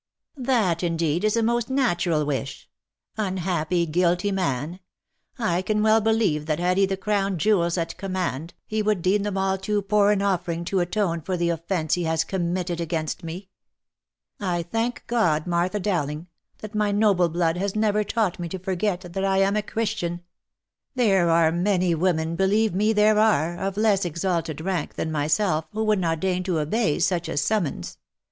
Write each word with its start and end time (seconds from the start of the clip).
"That 0.55 0.81
indeed 0.81 1.23
is 1.23 1.37
a 1.37 1.43
most 1.43 1.69
natural 1.69 2.25
wish! 2.25 2.67
Unhappy, 3.17 3.85
guilty 3.85 4.31
man! 4.31 4.79
I 5.37 5.61
can 5.61 5.83
well 5.83 6.01
believe 6.01 6.47
that 6.47 6.57
had 6.57 6.77
he 6.77 6.87
the 6.87 6.97
crown 6.97 7.37
jewels 7.37 7.77
at 7.77 7.97
command, 7.97 8.55
he 8.65 8.81
would 8.81 9.03
deem 9.03 9.21
them 9.21 9.37
all 9.37 9.59
too 9.59 9.83
poor 9.83 10.09
an 10.09 10.23
offering 10.23 10.65
to 10.65 10.79
atone 10.79 11.21
for 11.21 11.37
the 11.37 11.49
offence 11.51 11.93
he 11.93 12.05
has 12.05 12.23
com 12.23 12.51
mitted 12.51 12.81
against 12.81 13.23
me! 13.23 13.49
I 14.39 14.63
thank 14.63 15.03
God, 15.05 15.45
Martha 15.45 15.79
Dowling, 15.79 16.25
that 16.61 16.73
my 16.73 16.91
noble 16.91 17.29
blood 17.29 17.57
has 17.57 17.75
never 17.75 18.03
taught 18.03 18.39
me 18.39 18.49
to 18.49 18.57
forget 18.57 19.01
that 19.01 19.23
I 19.23 19.37
am 19.37 19.55
a 19.55 19.61
Christian! 19.61 20.23
There 20.95 21.29
are 21.29 21.51
many 21.51 21.93
women, 21.93 22.35
believe 22.35 22.73
me 22.73 22.91
there 22.91 23.19
are, 23.19 23.55
of 23.55 23.77
less 23.77 24.03
exalted 24.03 24.61
rank 24.61 24.95
than 24.95 25.11
my 25.11 25.27
self, 25.27 25.67
who 25.73 25.83
would 25.83 25.99
not 25.99 26.19
deign 26.19 26.41
to 26.45 26.57
obey 26.57 26.97
such 26.97 27.29
a 27.29 27.37
summons. 27.37 27.99